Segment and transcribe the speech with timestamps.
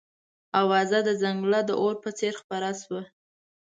[0.61, 3.01] اوازه د ځنګله د اور په څېر خپره شوه.